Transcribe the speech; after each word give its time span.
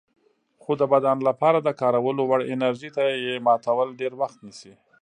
خو 0.61 0.71
د 0.81 0.83
بدن 0.93 1.17
لپاره 1.29 1.57
د 1.61 1.69
کارولو 1.81 2.21
وړ 2.25 2.39
انرژي 2.53 2.89
ته 2.97 3.01
یې 3.25 3.35
ماتول 3.47 3.87
ډېر 3.99 4.11
وخت 4.21 4.37
نیسي. 4.47 4.73